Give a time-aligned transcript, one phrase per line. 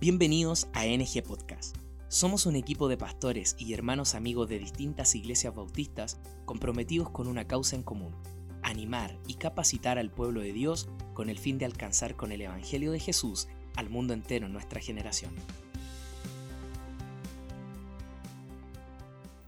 [0.00, 1.76] Bienvenidos a NG Podcast.
[2.08, 7.46] Somos un equipo de pastores y hermanos amigos de distintas iglesias bautistas comprometidos con una
[7.46, 8.16] causa en común,
[8.62, 12.92] animar y capacitar al pueblo de Dios con el fin de alcanzar con el Evangelio
[12.92, 15.34] de Jesús al mundo entero en nuestra generación.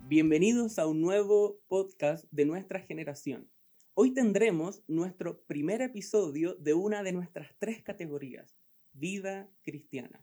[0.06, 3.50] Bienvenidos a un nuevo podcast de nuestra generación.
[3.94, 8.54] Hoy tendremos nuestro primer episodio de una de nuestras tres categorías,
[8.92, 10.22] vida cristiana.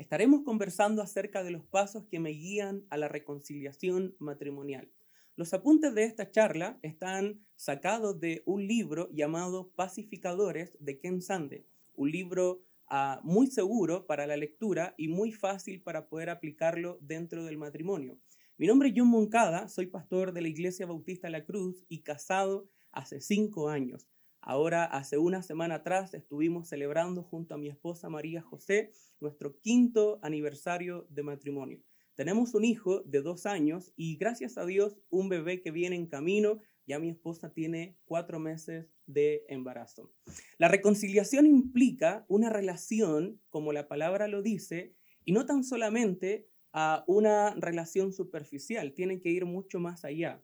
[0.00, 4.90] Estaremos conversando acerca de los pasos que me guían a la reconciliación matrimonial.
[5.36, 11.66] Los apuntes de esta charla están sacados de un libro llamado Pacificadores de Ken Sande,
[11.96, 17.44] un libro ah, muy seguro para la lectura y muy fácil para poder aplicarlo dentro
[17.44, 18.18] del matrimonio.
[18.56, 22.70] Mi nombre es John Moncada, soy pastor de la Iglesia Bautista La Cruz y casado
[22.90, 24.08] hace cinco años.
[24.42, 28.90] Ahora, hace una semana atrás, estuvimos celebrando junto a mi esposa María José
[29.20, 31.82] nuestro quinto aniversario de matrimonio.
[32.14, 36.06] Tenemos un hijo de dos años y gracias a Dios un bebé que viene en
[36.06, 36.58] camino.
[36.86, 40.12] Ya mi esposa tiene cuatro meses de embarazo.
[40.56, 44.94] La reconciliación implica una relación, como la palabra lo dice,
[45.24, 50.42] y no tan solamente a una relación superficial, tiene que ir mucho más allá.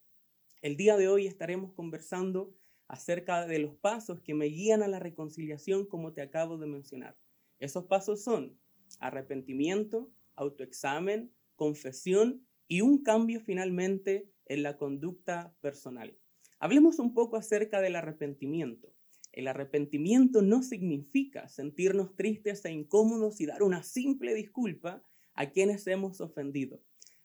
[0.60, 2.54] El día de hoy estaremos conversando
[2.88, 7.16] acerca de los pasos que me guían a la reconciliación como te acabo de mencionar.
[7.58, 8.58] Esos pasos son
[9.00, 16.16] arrepentimiento, autoexamen, confesión y un cambio finalmente en la conducta personal.
[16.58, 18.92] Hablemos un poco acerca del arrepentimiento.
[19.32, 25.02] El arrepentimiento no significa sentirnos tristes e incómodos y dar una simple disculpa
[25.34, 26.80] a quienes hemos ofendido.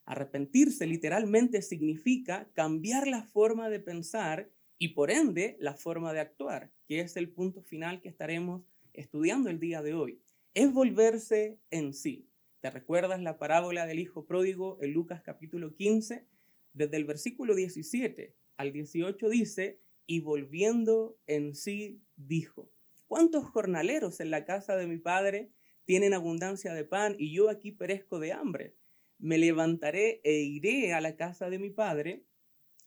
[0.05, 4.51] Arrepentirse literalmente significa cambiar la forma de pensar
[4.81, 9.51] y por ende la forma de actuar, que es el punto final que estaremos estudiando
[9.51, 10.23] el día de hoy.
[10.55, 12.27] Es volverse en sí.
[12.61, 16.25] ¿Te recuerdas la parábola del hijo pródigo en Lucas capítulo 15?
[16.73, 22.72] Desde el versículo 17 al 18 dice, y volviendo en sí dijo,
[23.06, 25.51] ¿cuántos jornaleros en la casa de mi padre
[25.85, 28.75] tienen abundancia de pan y yo aquí perezco de hambre?
[29.19, 32.25] Me levantaré e iré a la casa de mi padre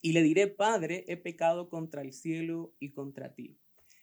[0.04, 3.56] y le diré, Padre, he pecado contra el cielo y contra ti.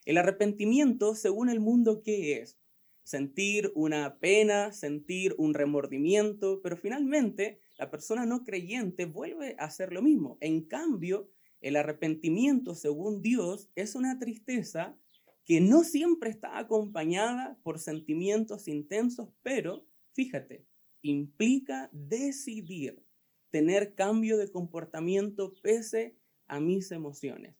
[0.03, 2.57] El arrepentimiento, según el mundo, ¿qué es?
[3.03, 9.93] Sentir una pena, sentir un remordimiento, pero finalmente la persona no creyente vuelve a hacer
[9.93, 10.39] lo mismo.
[10.41, 11.29] En cambio,
[11.61, 14.97] el arrepentimiento, según Dios, es una tristeza
[15.45, 20.65] que no siempre está acompañada por sentimientos intensos, pero, fíjate,
[21.03, 23.03] implica decidir
[23.51, 26.15] tener cambio de comportamiento pese
[26.47, 27.55] a mis emociones.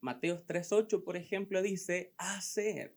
[0.00, 2.96] Mateos 3.8, por ejemplo, dice, hacer,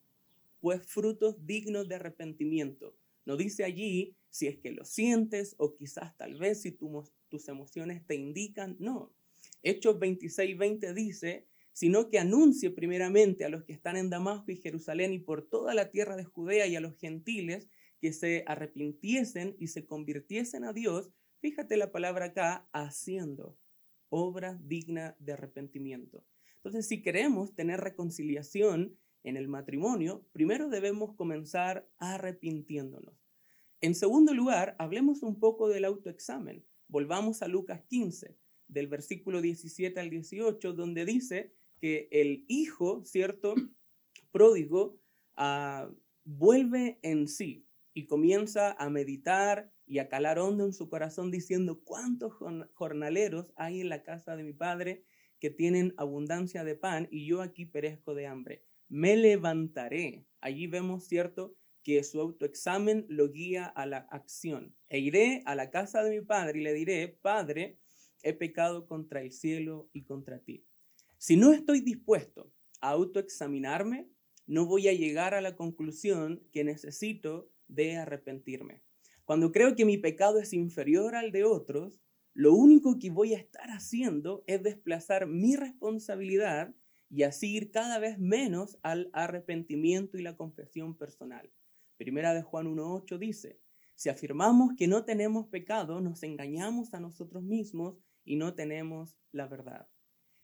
[0.59, 2.95] pues frutos dignos de arrepentimiento.
[3.25, 8.05] No dice allí si es que lo sientes o quizás tal vez si tus emociones
[8.05, 9.13] te indican, no.
[9.61, 15.13] Hechos 26.20 dice, sino que anuncie primeramente a los que están en Damasco y Jerusalén
[15.13, 17.67] y por toda la tierra de Judea y a los gentiles
[17.99, 21.11] que se arrepintiesen y se convirtiesen a Dios
[21.43, 23.59] Fíjate la palabra acá, haciendo
[24.07, 26.25] obra digna de arrepentimiento.
[26.55, 33.27] Entonces, si queremos tener reconciliación en el matrimonio, primero debemos comenzar arrepintiéndonos.
[33.81, 36.65] En segundo lugar, hablemos un poco del autoexamen.
[36.87, 38.37] Volvamos a Lucas 15,
[38.69, 43.53] del versículo 17 al 18, donde dice que el hijo, ¿cierto?
[44.31, 44.97] Pródigo,
[45.35, 45.91] ah,
[46.23, 51.81] vuelve en sí y comienza a meditar y a calar hondo en su corazón diciendo,
[51.83, 52.33] ¿cuántos
[52.73, 55.03] jornaleros hay en la casa de mi padre
[55.39, 58.63] que tienen abundancia de pan y yo aquí perezco de hambre?
[58.87, 60.25] Me levantaré.
[60.41, 64.73] Allí vemos, ¿cierto?, que su autoexamen lo guía a la acción.
[64.87, 67.77] E iré a la casa de mi padre y le diré, Padre,
[68.23, 70.65] he pecado contra el cielo y contra ti.
[71.17, 74.07] Si no estoy dispuesto a autoexaminarme,
[74.47, 78.81] no voy a llegar a la conclusión que necesito de arrepentirme.
[79.25, 82.01] Cuando creo que mi pecado es inferior al de otros,
[82.33, 86.73] lo único que voy a estar haciendo es desplazar mi responsabilidad
[87.09, 91.51] y así ir cada vez menos al arrepentimiento y la confesión personal.
[91.97, 93.59] Primera de Juan 1.8 dice,
[93.95, 99.47] si afirmamos que no tenemos pecado, nos engañamos a nosotros mismos y no tenemos la
[99.47, 99.87] verdad.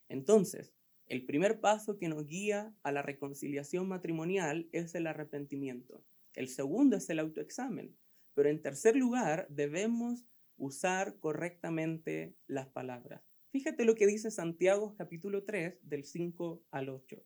[0.08, 0.74] Entonces,
[1.08, 6.06] el primer paso que nos guía a la reconciliación matrimonial es el arrepentimiento.
[6.36, 7.98] El segundo es el autoexamen.
[8.34, 10.26] Pero en tercer lugar, debemos
[10.58, 13.22] usar correctamente las palabras.
[13.52, 17.26] Fíjate lo que dice Santiago capítulo 3 del 5 al 8.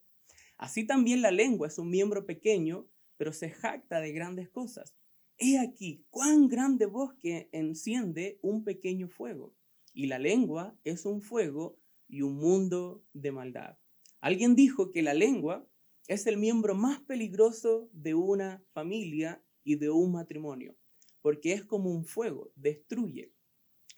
[0.56, 4.96] Así también la lengua es un miembro pequeño, pero se jacta de grandes cosas.
[5.36, 9.54] He aquí cuán grande bosque enciende un pequeño fuego,
[9.92, 11.78] y la lengua es un fuego
[12.08, 13.78] y un mundo de maldad.
[14.20, 15.68] Alguien dijo que la lengua
[16.06, 20.76] es el miembro más peligroso de una familia y de un matrimonio,
[21.24, 23.32] porque es como un fuego, destruye.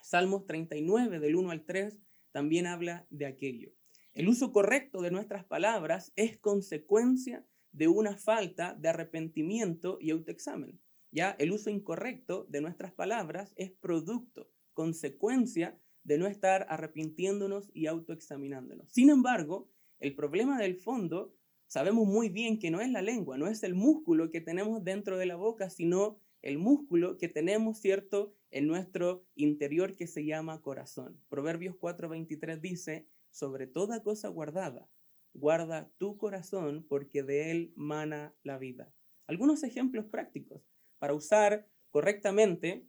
[0.00, 1.98] Salmos 39 del 1 al 3
[2.30, 3.72] también habla de aquello.
[4.14, 10.80] El uso correcto de nuestras palabras es consecuencia de una falta de arrepentimiento y autoexamen.
[11.10, 17.88] Ya el uso incorrecto de nuestras palabras es producto, consecuencia de no estar arrepintiéndonos y
[17.88, 18.92] autoexaminándonos.
[18.92, 19.68] Sin embargo,
[19.98, 21.34] el problema del fondo
[21.66, 25.18] sabemos muy bien que no es la lengua, no es el músculo que tenemos dentro
[25.18, 30.62] de la boca, sino el músculo que tenemos, ¿cierto?, en nuestro interior que se llama
[30.62, 31.20] corazón.
[31.28, 34.88] Proverbios 4:23 dice, sobre toda cosa guardada,
[35.34, 38.92] guarda tu corazón porque de él mana la vida.
[39.26, 40.62] Algunos ejemplos prácticos
[40.98, 42.86] para usar correctamente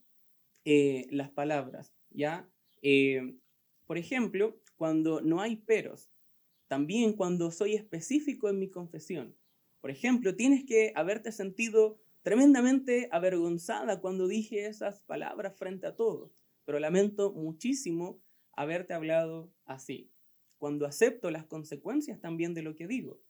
[0.66, 2.50] eh, las palabras, ¿ya?
[2.82, 3.36] Eh,
[3.86, 6.10] por ejemplo, cuando no hay peros,
[6.68, 9.36] también cuando soy específico en mi confesión.
[9.82, 16.46] Por ejemplo, tienes que haberte sentido tremendamente avergonzada cuando dije esas palabras frente a todos,
[16.66, 18.22] pero lamento muchísimo
[18.52, 20.12] haberte hablado así.
[20.58, 23.22] Cuando acepto las consecuencias también de lo que digo.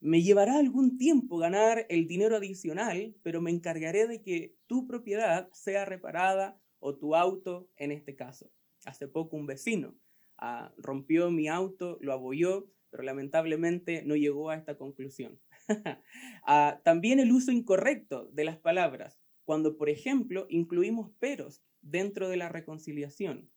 [0.00, 5.48] Me llevará algún tiempo ganar el dinero adicional, pero me encargaré de que tu propiedad
[5.52, 8.50] sea reparada o tu auto en este caso.
[8.84, 9.94] Hace poco un vecino
[10.38, 15.38] ah, rompió mi auto, lo abolló, pero lamentablemente no llegó a esta conclusión.
[16.44, 22.36] Ah, también el uso incorrecto de las palabras, cuando por ejemplo incluimos peros dentro de
[22.36, 23.50] la reconciliación.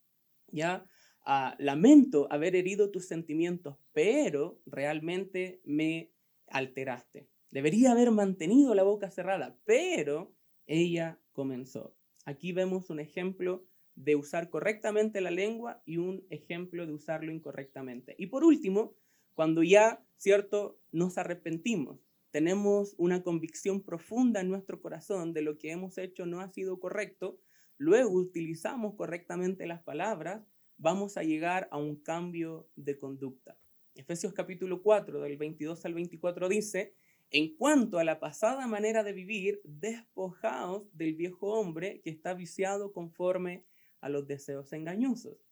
[0.47, 0.85] Ya
[1.25, 6.11] ah, lamento haber herido tus sentimientos, pero realmente me
[6.47, 7.27] alteraste.
[7.49, 10.35] Debería haber mantenido la boca cerrada, pero
[10.67, 11.95] ella comenzó.
[12.25, 13.65] Aquí vemos un ejemplo
[13.95, 18.15] de usar correctamente la lengua y un ejemplo de usarlo incorrectamente.
[18.17, 18.95] Y por último,
[19.35, 21.99] cuando ya, ¿cierto?, nos arrepentimos,
[22.31, 26.79] tenemos una convicción profunda en nuestro corazón de lo que hemos hecho no ha sido
[26.79, 27.39] correcto,
[27.77, 30.45] luego utilizamos correctamente las palabras,
[30.77, 33.57] vamos a llegar a un cambio de conducta.
[33.93, 36.93] Efesios capítulo 4, del 22 al 24 dice,
[37.29, 42.91] en cuanto a la pasada manera de vivir, despojaos del viejo hombre que está viciado
[42.91, 43.65] conforme
[44.01, 45.44] a los deseos engañosos,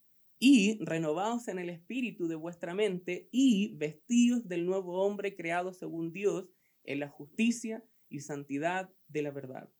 [0.46, 6.12] y renovaos en el espíritu de vuestra mente, y vestidos del nuevo hombre creado según
[6.12, 6.52] Dios
[6.82, 9.70] en la justicia y santidad de la verdad.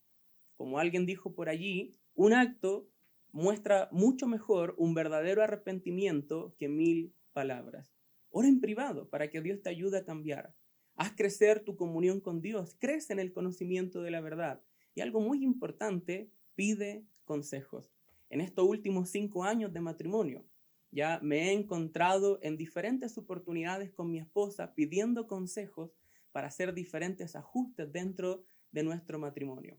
[0.56, 2.88] Como alguien dijo por allí, un acto
[3.30, 7.94] muestra mucho mejor un verdadero arrepentimiento que mil palabras.
[8.30, 10.54] Ora en privado para que Dios te ayude a cambiar.
[10.96, 14.62] Haz crecer tu comunión con Dios, crece en el conocimiento de la verdad.
[14.94, 17.94] Y algo muy importante, pide consejos
[18.30, 20.46] en estos últimos cinco años de matrimonio.
[20.94, 25.90] Ya me he encontrado en diferentes oportunidades con mi esposa pidiendo consejos
[26.30, 29.76] para hacer diferentes ajustes dentro de nuestro matrimonio.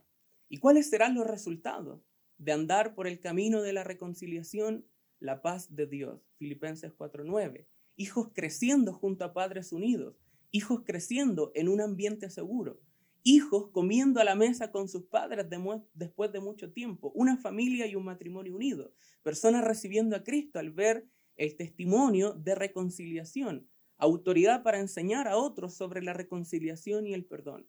[0.50, 2.02] ¿Y cuáles serán los resultados
[2.38, 4.86] de andar por el camino de la reconciliación?
[5.20, 6.20] La paz de Dios.
[6.38, 7.66] Filipenses 4:9.
[7.96, 10.18] Hijos creciendo junto a padres unidos.
[10.52, 12.82] Hijos creciendo en un ambiente seguro
[13.26, 15.48] hijos comiendo a la mesa con sus padres
[15.96, 20.70] después de mucho tiempo, una familia y un matrimonio unido, personas recibiendo a Cristo al
[20.70, 27.26] ver el testimonio de reconciliación, autoridad para enseñar a otros sobre la reconciliación y el
[27.26, 27.68] perdón.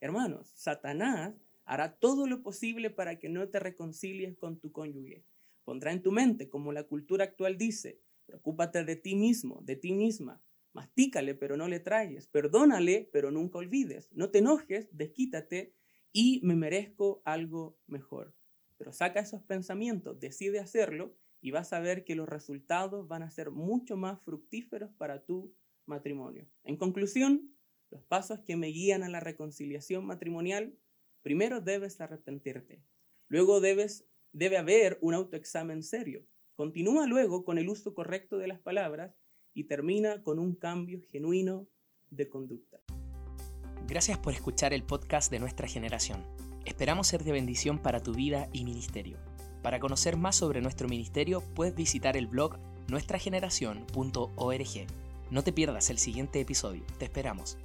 [0.00, 1.34] Hermanos, Satanás
[1.64, 5.24] hará todo lo posible para que no te reconcilies con tu cónyuge.
[5.64, 9.92] Pondrá en tu mente, como la cultura actual dice, preocúpate de ti mismo, de ti
[9.92, 10.42] misma,
[10.76, 12.26] Mastícale, pero no le traigas.
[12.26, 14.10] Perdónale, pero nunca olvides.
[14.12, 15.72] No te enojes, desquítate
[16.12, 18.34] y me merezco algo mejor.
[18.76, 23.30] Pero saca esos pensamientos, decide hacerlo y vas a ver que los resultados van a
[23.30, 25.54] ser mucho más fructíferos para tu
[25.86, 26.50] matrimonio.
[26.64, 27.54] En conclusión,
[27.92, 30.76] los pasos que me guían a la reconciliación matrimonial,
[31.22, 32.82] primero debes arrepentirte.
[33.28, 36.26] Luego debe haber un autoexamen serio.
[36.56, 39.14] Continúa luego con el uso correcto de las palabras
[39.54, 41.68] y termina con un cambio genuino
[42.10, 42.80] de conducta.
[43.86, 46.24] Gracias por escuchar el podcast de nuestra generación.
[46.64, 49.35] Esperamos ser de bendición para tu vida y ministerio.
[49.66, 52.56] Para conocer más sobre nuestro ministerio puedes visitar el blog
[52.86, 54.86] nuestrageneración.org.
[55.32, 56.84] No te pierdas el siguiente episodio.
[57.00, 57.58] Te esperamos.